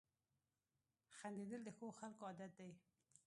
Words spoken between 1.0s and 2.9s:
•خندېدل د ښو خلکو عادت دی.